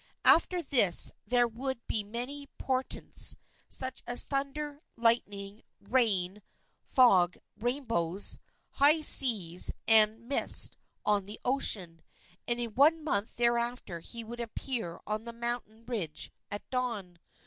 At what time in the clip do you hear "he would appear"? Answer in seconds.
13.99-14.99